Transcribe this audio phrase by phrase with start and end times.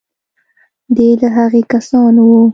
[0.95, 2.33] دی له هغو کسانو و.